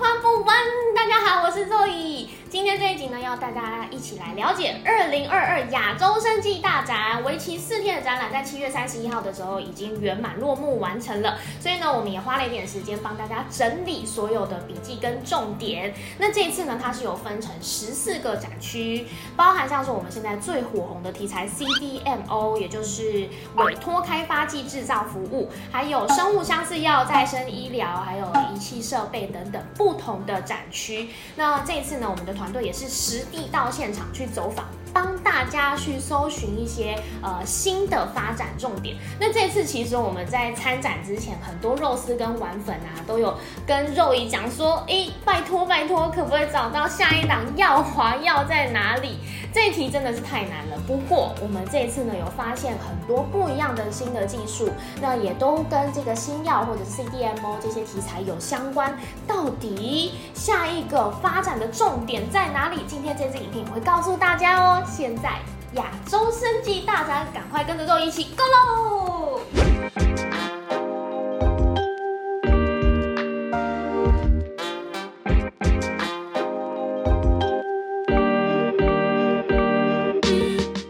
[0.00, 0.56] 花不完。
[0.96, 2.26] 大家好，我是若雨。
[2.50, 11.38] 今天这一集呢，要带大家一起来了解二零二二亚洲生技大展，为期四天的展览，在七月三十一号的时候已经圆满落幕完成了。
[11.60, 15.94] 所以呢，我们也花了一点时间帮大家整理所有的笔记跟重点。
[16.18, 31.10] 那这一次呢，它是有分成十四个展区，包含像是我们现在最火红的题材 CDMO，也就是委托开发剂制造服务，还有生物相似药、再生医疗，还有仪器设备等等不同的展区。
[31.36, 38.96] 那这一次呢，我们的团队也是实地到现场去走访，帮大家去搜寻一些呃新的发展重点。
[39.18, 49.18] 那这次其实我们在参展之前，很多肉丝跟丸粉啊都有跟肉姨讲说，哎，拜托拜托，可不可以找到下一档耀华药在哪里？
[49.52, 50.78] 这一题真的是太难了。
[50.86, 58.96] 不过我们这一次呢，有发现很多不一样的新的技术，那也都跟这个新药或者是 CDMO 这些题材有相关。
[59.26, 62.84] 到底下一个发展的重点在哪里？
[62.86, 64.79] 今天这支影片会告诉大家哦。
[64.86, 65.38] 现在
[65.74, 69.40] 亚洲生技大展，赶快跟着肉一起 Go 喽！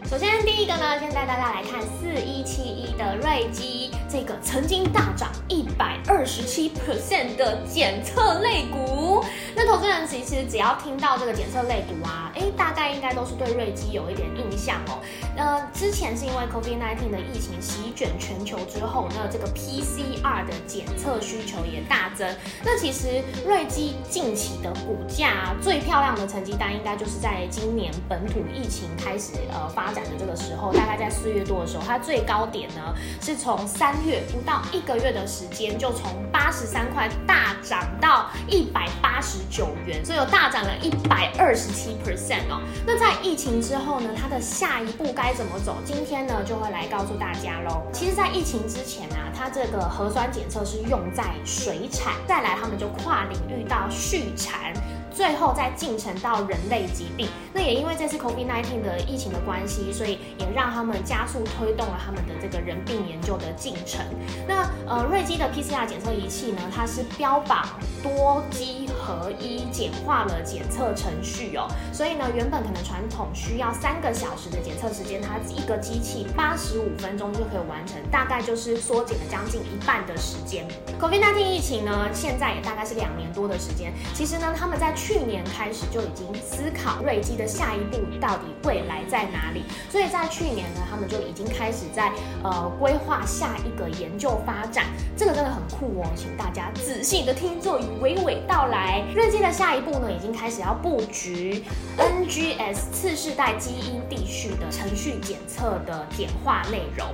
[0.09, 9.23] 首先第一个呢，先带大家来看四一七一的瑞基，这个曾经大涨一百二十七 percent 的检测类股。
[9.55, 14.99] 那投资人其实只要听到这个检测类股啊，哎，大概应该都是对瑞基有一点印象哦。
[15.35, 22.27] 那之前是因为 COVID-19 的疫情席卷全球之后，那这个 PCR 的检测需求也大增。
[22.63, 42.61] 那其实瑞基近期的股价最漂亮的成绩单，应该就是在今年本土疫情开始呃发展的这个时候，大概在四月多的时候，它最高点呢是从三月不到一个月的时间，就从八十三块大涨到一百八十九元，所以有大涨了一百二十七 percent 哦。
[42.85, 45.77] 那在疫情之后呢，它的下一步该怎么走？
[45.85, 47.83] 今天呢就会来告诉大家喽。
[47.93, 54.73] 其实，在疫情之前啊，它这个核酸检测是用在水产，再来他们就跨领域到畜产。
[55.13, 63.99] 最后再进程到人类疾病，那也因为这次 COVID-19 的疫情的关系，所以也让他们加速推动了他们的这个人病研究的进程。
[64.47, 67.67] 那呃，瑞基的 PCR 检测仪器呢，它是标榜
[68.01, 71.67] 多机合一，简化了检测程序哦。
[71.93, 80.67] 所以呢，原本可能传统需要三个小时的检测时间，它一个机器八十五分钟就可以完成，大概就是缩减了将近一半的时间。
[80.99, 83.93] COVID-19 疫情呢，现在也大概是两年多的时间。
[84.13, 92.11] 其实呢，他们在去年开始就已经思考瑞基的下一步到底未来在哪里，所以在去年呢，他们就已经开始在
[92.43, 94.85] 呃规划下一个研究发展，
[95.17, 99.03] 这个真的很酷哦，请大家仔细的听作娓娓道来。
[99.13, 101.63] 瑞基的下一步呢，已经开始要布局
[101.97, 107.07] NGS 次世代基因地序的程序检测的简化内容。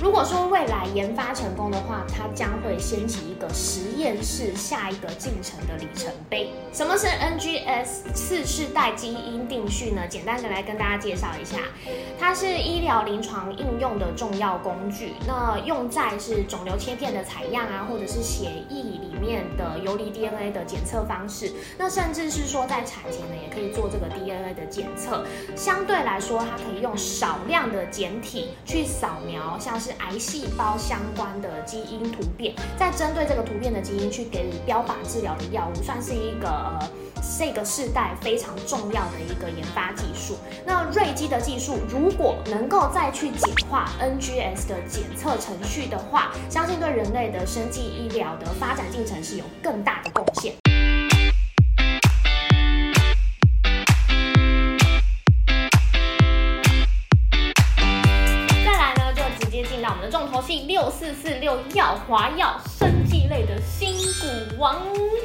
[0.00, 6.50] 如果说未来研发成功的话，它将会掀起一个实验室下一个进程的里程碑。
[6.72, 10.06] 什么是 NGS 次世代基因定序呢？
[10.08, 11.56] 简单的来跟大家介绍一下，
[12.16, 15.14] 它是医疗临床应用的重要工具。
[15.26, 21.52] 那用在是肿瘤切片的采样啊，或者是血液里面的游离 DNA 的检测方式。
[21.76, 25.24] 那甚至是说在产前呢，也可以做这个 DNA 的检测。
[25.56, 36.88] 相对来说，它可以用少量的简体去扫描，像是癌细胞相关的基因突变，再针对这个突变的基因去给予标靶治疗的药物，算是一个呃
[37.38, 40.36] 这个世代非常重要的一个研发技术。
[40.66, 50.54] 那瑞基的技术如果能够再去简化 NGS 的检测程序的话，相信对人类的生计医疗的发展进程是有更大的贡献。
[58.64, 64.80] 再来呢，就直接进到我们的重头戏六四四六耀华药生技类的新股王，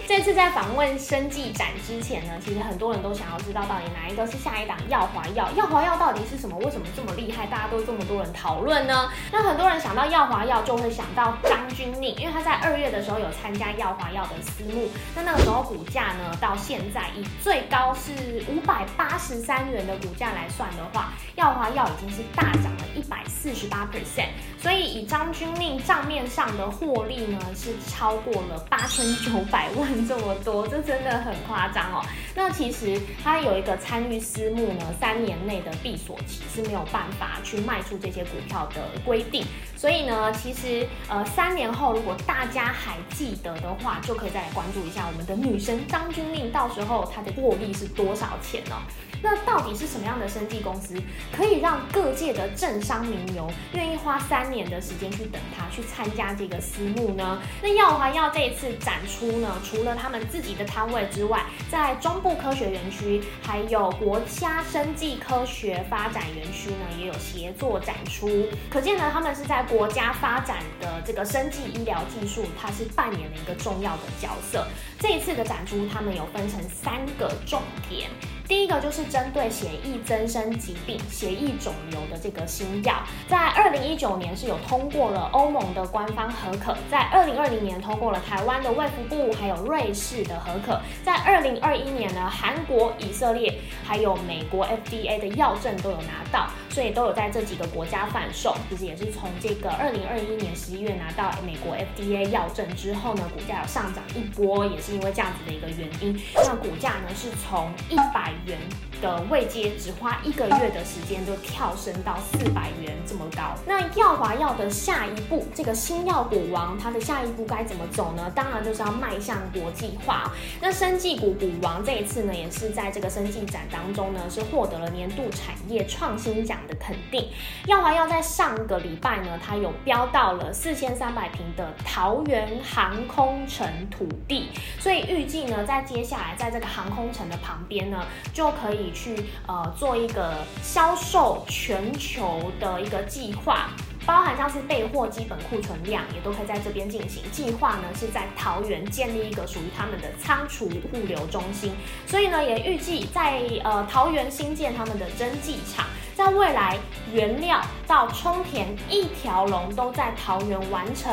[0.08, 6.58] 这次在访问生技展之前呢，其实很多人都想要知道到底哪一个是下一档耀华药，耀华药到底是什么？
[6.58, 7.46] 为什么这么厉害？
[7.46, 9.08] 大家都这么多人讨论呢？
[9.32, 18.12] 那很多人想到耀华药就会想到张钧甯，因为他在二月的时候有参加耀华药的私募，那那个时候股价呢到现在以最高是
[18.48, 24.30] 五百八十三元的股价来算的话，耀华药已经是大涨了一百四十八 percent。
[24.60, 32.06] 所以以张钧甯账面上的获利呢，是超过了八千九百万这么多，这真的很夸张哦。
[32.36, 39.46] 那其实他有一个参与私募呢，三年内的闭锁期是没有办法去卖出这些股票的规定。
[39.84, 48.78] 所以呢，其实呃三年后如果大家还记得的话，就可以再来关注一下我们的女神张君令，到时候她的获利是多少钱呢？
[49.22, 50.96] 那到底是什么样的生技公司，
[51.36, 57.42] 可以让各界的政商名流愿意花三年的时间去等它，去参加这个私募呢？
[57.62, 68.48] 那耀华药这一次展出呢，除了他们自己的摊位之外，在中部科学园区，还有国家生技科学发展园区呢，也有协作展出。
[68.70, 74.68] 可见呢，他们是在国家发展的这个生技医疗技术，它是扮演了一个重要的角色。
[75.00, 77.60] 这一次的展出，他们有分成三个重
[77.90, 78.08] 点。
[78.46, 98.56] 第一个就是针对血液增生疾病、血液肿瘤的这个新药，在二零一九年是有通过了欧盟的官方核可，在二零二零年通过了台湾的卫福部还有瑞士的核可，在二零二一年呢，韩国、以色列还有美国 FDA 的药证都有拿到，所以都有在这几个国家贩售。
[98.70, 106.20] 其实也是从这个二零二一年十一月拿到美国 FDA 药证之后呢，股价有上涨一波，也是因为这样子的一个原因。
[106.36, 108.33] 那股价呢是从一百。
[108.46, 108.58] 元
[109.04, 113.54] 的位阶，只花一个月的时间就跳升到四百元这么高。
[113.68, 118.32] 那耀华药的下一步，这个新药股王，它的下一步该怎么走呢？
[118.34, 120.32] 当然就是要迈向国际化。
[120.62, 127.28] 那生技股股王这一次呢，也是在这个生技展当中呢，是获得了年度产业创新奖的肯定。
[127.68, 134.48] 耀华药在上个礼拜呢，它有标到了四千三百平的桃园航空城土地，
[134.80, 138.06] 所以预计呢，在接下来在这个航空城的旁边呢。
[138.32, 139.16] 就可以去
[139.48, 143.72] 呃做一个销售全球的一个计划，
[144.06, 147.24] 包含像是备货基本库存量也都可以在这边进行。
[147.32, 151.72] 计划呢是在桃园建立一个属于他们的仓储物流中心，
[152.06, 155.86] 所以呢也预计在呃桃园新建他们的针剂厂。
[156.16, 156.78] 在未来，
[157.12, 161.12] 原料到充填一条龙都在桃园完成，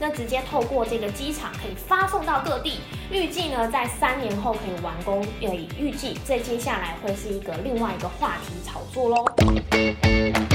[0.00, 2.80] 那直接透过这个机场可以发送到各地。
[3.12, 10.49] 预计呢，在三年后可以完工，也预计这接下来会是一个另外一个话题炒作喽。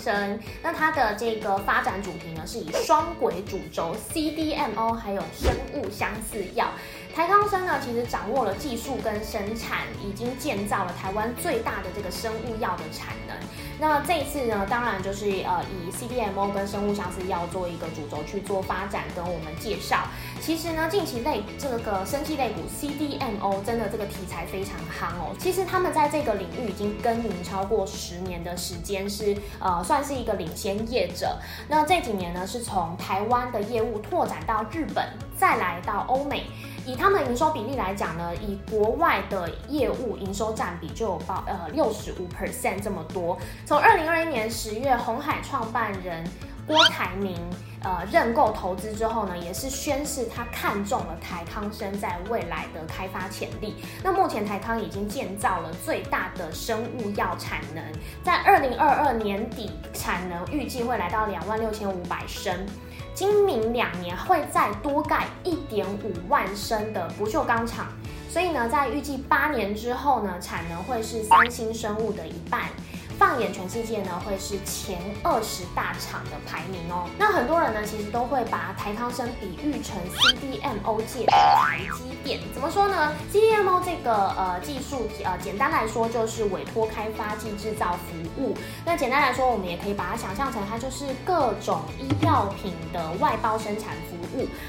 [0.00, 6.68] 生，那它的这个发展主题呢，是以双轨主轴、CDMO 还有生物相似药。
[7.14, 13.36] 台康生呢，其实掌握了技术跟生产，已经建造了台湾最大的这个生物药的产能。
[13.78, 20.04] 那这一次呢，当然就是呃以 CDMO 跟生物相似药做一个主轴去做发展跟我们介绍。
[20.40, 25.34] 其实呢，近期类这个生技类股 CDMO 真的这个题材非常夯哦。
[25.38, 31.38] 其实他们在这个领域已经耕耘超过十年的时间，是呃算是一个领先业者。
[31.68, 35.04] 那这几年呢，是从台湾的业务拓展到日本，
[35.40, 36.44] 再来到欧美。
[36.86, 43.38] 以他们营收比例来讲呢，以国外的业务营收占比就有报呃六十五 percent 这么多。
[43.64, 46.24] 从二零二一年十月，红海创办人
[46.66, 47.36] 郭台铭
[47.84, 53.76] 呃认购投资之后呢，也是宣示他看中了台康生在未来的开发潜力。
[54.02, 57.84] 那目前台康已经建造了最大的生物药产能，
[58.24, 62.66] 在二零二二年底产能预计会来到两万六千五百升。
[63.20, 67.86] 今明两年会再多盖一点五万升的不锈钢厂，
[68.30, 72.62] 所以呢，在预计八年之后呢，产能会是三星生物的一半。
[73.20, 77.06] 放眼全世界呢，会是前二十大厂的排名哦。
[77.18, 82.40] 那很多人呢，其实都会把台康生比喻成 CDMO 界的台积电。
[82.54, 88.56] 怎么说呢？CDMO 这个呃技术呃，简单来说就是委托开发及制造服务。
[88.86, 94.19] 那简单来说，我们也可以把它想象成它就是各种医药品的外包生产服务，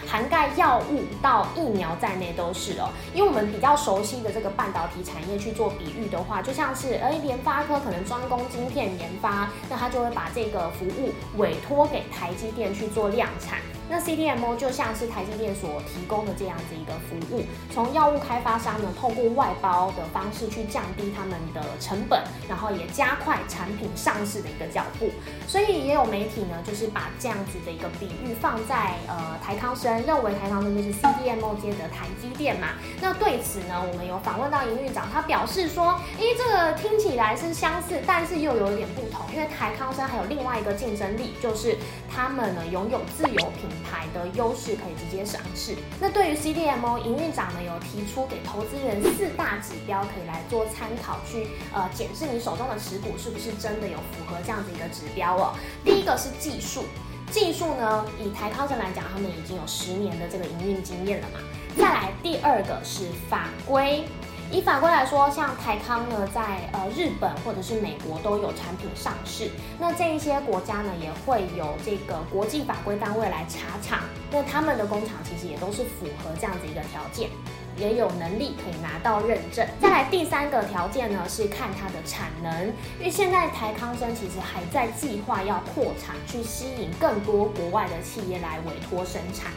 [0.08, 2.90] 涵盖药物到疫苗在内都是哦。
[3.14, 8.42] 因为我们比较熟悉的这个半导体产业去做比喻的话，就像是哎联发科可能专攻。
[8.52, 13.60] 晶片研发，那他就会把这个服务委托给台积电去做量产。
[13.92, 17.44] 那 CDMO 就像是台积电所提供的这样子一个服务，
[17.74, 25.10] 从药物开发商呢，透过外包的方式去降低他们的成本，然后也加快产品上市的一个脚步。
[25.46, 32.70] 所以也有媒体呢，就是把这样子的一个比喻放在呃台康生，认为台康生就是 CDMO 界的台积电嘛。
[33.02, 41.78] 那对此呢，我们有访问到营运长，他表示说，诶，这个听起来是相似，但是又有点不同，因为台康生还有另外一个竞争力，就是
[42.10, 43.70] 他们呢拥有自有品。
[43.84, 45.76] 牌的优势可以直接赏识。
[46.00, 55.54] 那对于 CDMO 营运长呢，有提出给投资人四大指标，可以来做参考，去呃检视你手中的持股是不是真的有符合这样子一个指标哦。
[55.84, 56.84] 第一个是技术。
[57.32, 61.40] 技术呢，以台康生来讲，他们已经有十年的这个营运经验了嘛。
[61.78, 64.04] 再来第二个是法规。
[64.52, 69.50] 以法规来说，像台康呢，在呃日本或者是美国都有产品上市。
[69.80, 74.02] 那这一些国家呢，也会有这个国际法规单位来查厂。
[74.30, 77.30] 那他们的工厂其实也都是符合这样子一个条件，
[77.78, 79.66] 也有能力可以拿到认证。
[79.82, 82.68] 再来第三个条件呢，是看它的产能，
[83.00, 89.54] 因为现在台康生其实还在计划要扩产，去吸引更多国外的企业来委托生产。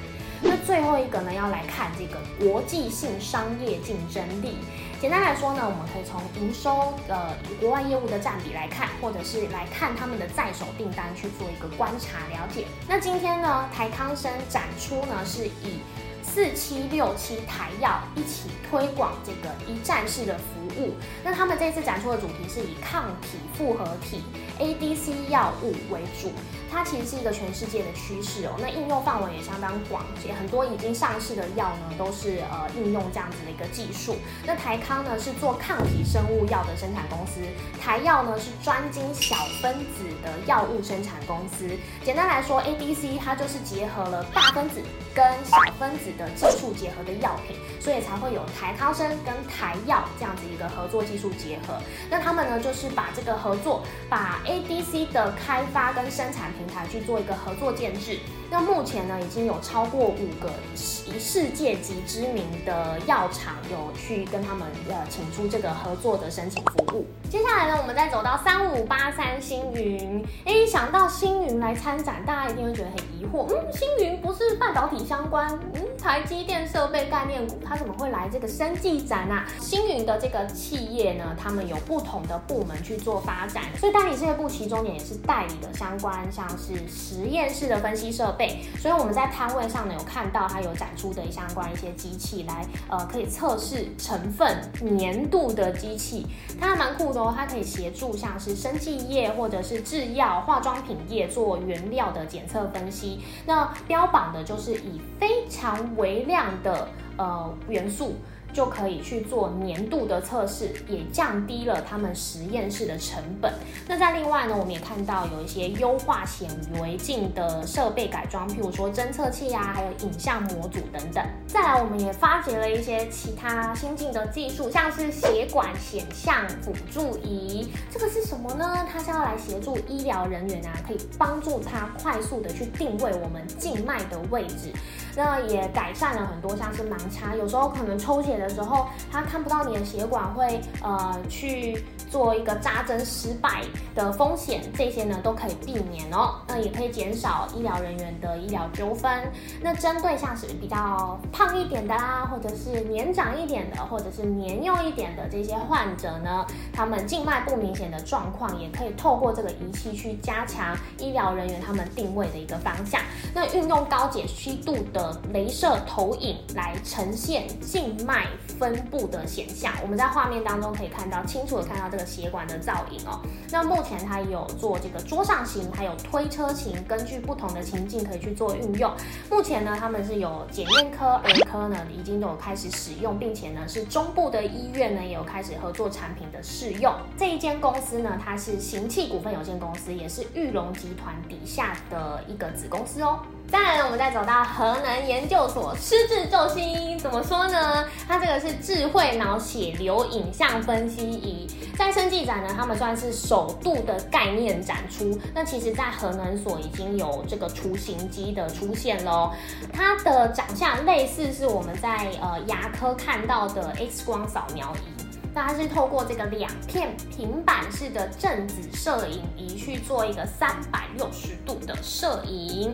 [0.46, 4.58] 那最后一个呢，要来看这个国际性商业竞争力。
[5.04, 12.64] 简单来说呢，我们可以从营收的国外业务的占比来看，或者是来看他们的在手订单去做一个观察了解。
[12.88, 15.80] 那今天呢，台康生展出呢是以
[16.22, 20.94] 四七六七台药一起推广这个一站式的服务。
[21.22, 24.22] 那他们这次展出的主题是以抗体复合体
[24.58, 26.30] ADC 药物为主。
[26.70, 34.16] 它其实是一个全世界的趋势哦，那应用范围也相当广，也很多已经上市的药呢都是呃应用这样子的一个技术。
[34.44, 37.40] 那台康呢是做抗体生物药的生产公司，
[37.80, 41.64] 台药呢是专精小分子的药物生产公司。
[42.02, 44.82] 简单来说，ADC 它就是结合了大分子
[45.14, 51.80] 跟小分子的技术结合的药品，所以才会有台康生跟台药这样子一个合作技术结合。
[52.10, 58.18] 那他们呢就是把这个合作，把 ADC 的开发跟生产平台去做一个合作建制。
[58.50, 67.04] 那目前呢，已经有超过五个以世界级知名的药厂有去跟他们呃请出这个合作的申请服务。
[67.28, 70.24] 接下来呢，我们再走到三五八三星云。
[70.44, 79.46] 哎，想到星云来参展，大家一定会觉得很疑惑，嗯，星云不是半导体相关，嗯，台积电设备概念股，它怎么会来这个生技展啊？
[79.58, 88.66] 星云的这个企业呢，他们有不同的部门去做发展，所以代理事业部其中也是代理的相关，像是实验室的分析设备。
[88.78, 94.60] 所以我们在摊位上呢有看到它有展出的相关一些机器来，呃，可以测试成分
[94.98, 96.26] 粘度的机器，
[96.60, 103.20] 它还蛮酷的哦，它可以协助像是生技业或者是制药、化妆品业做原料的检测分析。
[103.46, 108.14] 那标榜的就是以非常微量的呃元素。
[108.54, 113.52] 就可以去做年度的测试，也降低了他们实验室的成本。
[113.88, 116.48] 那在另外呢，我们也看到有一些优化显
[116.80, 121.24] 微镜的设备改装，譬如说侦测器啊，还有影像模组等等。
[121.48, 127.68] 再来，我们也发掘了一些其他新进的技术，像是血管显像辅助仪。
[127.90, 128.86] 这个是什么呢？
[128.88, 134.72] 它是要来协助医疗人员啊，可以帮助他快速的去定位我们静脉的位置。
[135.16, 143.62] 那也改善了很多，像是盲插，有时候可能抽血的时候，他看不到你的血管，会呃去做一个扎针失败
[143.94, 146.40] 的风险，这些呢都可以避免哦。
[146.48, 149.22] 那也可以减少医疗人员的医疗纠纷。
[149.60, 163.00] 那针对像是比较胖一点的啦，或者是年长一点的，或者是年幼一点的这些患者呢，他们静脉不明显的状况，也可以透过这个仪器去加强医疗人员他们定位的一个方向。
[163.32, 165.03] 那运用高解析度的。
[165.32, 168.26] 镭射投影来呈现静脉
[168.58, 173.20] 分布的显像，我们在画面当中可以看到清楚的看到这个血管的造影哦。
[173.50, 178.92] 那目前它有做这个桌上型，还有推车型，根据不同的情境可以去做运用。
[179.30, 186.94] 目前呢，他们是有检验科、儿科呢已经都有开始使用，并且呢是中部的医院呢也有开始合作产品的试用。
[187.18, 193.18] 这一间公司呢，它是行器股份有限公司，也是玉龙集团底下的一个子公司哦。
[193.50, 197.84] 当然，我们再走到河南研究所失智救星，怎么说呢？
[198.08, 201.46] 它这个是智慧脑血流影像分析仪，
[201.76, 205.16] 在生技展呢，他们算是首度的概念展出。
[205.32, 209.30] 那其实，在河南所已经有这个雏形机的出现喽。
[209.72, 222.72] 它的长相类似是我们在呃牙科看到的 X 光扫描仪，那它是透过这个两片平板式的正子摄影仪去做一个三百六十度的摄影。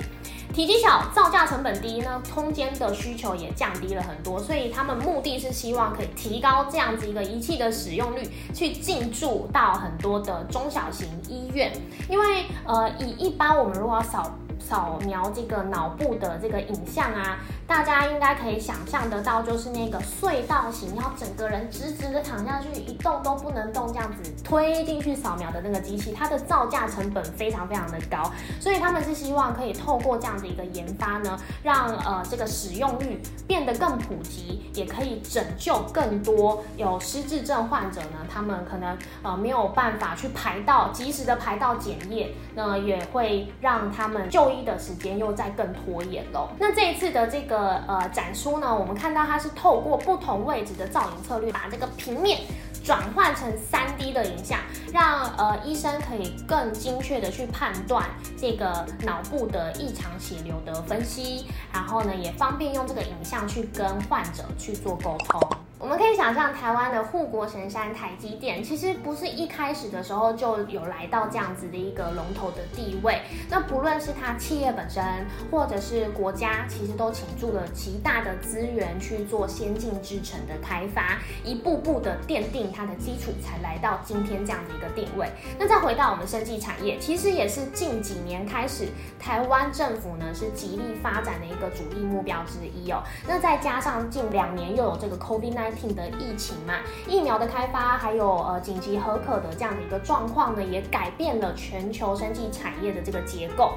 [0.52, 11.72] 体积小，造价成本低，呢空间的需求也降低了很多，所以他们目的是希望可以提高这样子一个仪器的使用率，去进驻到很多的中小型医院，
[12.08, 14.30] 因为呃，以一般我们如果要扫。
[14.70, 44.59] 扫描这个脑部的这个影像啊，大家应该可以想象得到，就是那个隧道型，要整个人直直的躺下去，一动都不能动，这样子推进去扫描的那个机器，它的造价成本非常非常的高，所以他们是希望可以透过这样的一个研发呢，让呃这个使用率变得更普及，也可以拯救更多有失智症患者呢，他们可能呃没有办法去排到及时的排到检验，那也会让他们就医。
[44.64, 46.50] 的时间又再更拖延了。
[46.58, 52.40] 那这一次的这个呃展出呢，我们看到它是透过不同位置的造影策略，把这个平面。
[52.82, 54.58] 转换成三 D 的影像，
[54.90, 65.38] 让呃医生可以更精确的去判断这个脑部的异常血流的分析，然后呢也方便用这个影像去跟患者去做沟通。
[65.80, 73.22] 我们可以想象，台湾的护国神山台积电，其实不是一开始的时候就有来到这样子的一个龙头的地位。
[73.48, 75.02] 那不论是它企业本身，
[75.50, 85.30] 或者是国家，其实都倾注了极大的资源去做先进制程的开发，一步步的奠定它的基础，才来到今天这样的一个定位。
[85.58, 88.86] 那再回到我们生技产业，其实也是近几年开始，
[89.18, 93.02] 台湾政府呢是极力发展的一个主力目标之一哦。
[93.26, 95.69] 那再加上近两年又有这个 COVID-19。
[95.94, 96.74] 的疫情嘛，
[97.06, 103.74] 疫苗的开发，还有呃紧急合可的这样的一个状况呢，也改变了全球生技产业的这个结构，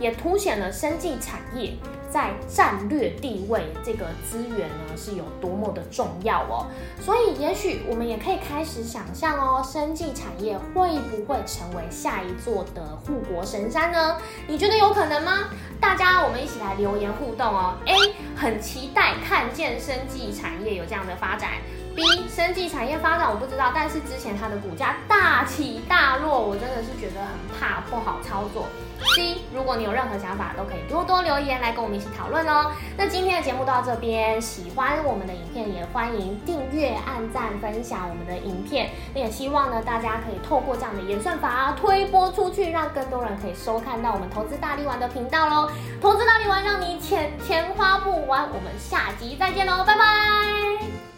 [0.00, 1.74] 也凸显了生技产业
[2.10, 6.66] 在战略地位这个资源呢是有多么的重要哦。
[7.00, 14.16] 所以也许我们也可以开始想象哦，生技产业会不会成为下一座的护国神山呢？
[14.46, 15.48] 你觉得有可能吗？
[15.80, 17.76] 大家我们一起来留言互动哦。
[17.86, 17.94] A
[18.36, 21.50] 很期待看见生技产业有这样的发展。
[21.94, 28.66] B 生技产业发展我不知道，但是之前它的股价大起大落，我真的是觉得很怕不好操作。
[29.14, 32.72] C 如果你有任何想法，都可以多多留言来跟我们一起讨论哦。
[32.96, 38.90] 那今天的节目到这边，喜欢我们的影片也欢迎订阅、按赞、分享我们的影片。
[39.14, 45.70] 那也希望呢，大家可以透过这样的演算法推播出去，让更多人可以收看到我们投资大力丸的频道喽。
[46.00, 51.17] 投资大力丸让你钱钱花不完，我们下集再见喽，拜拜。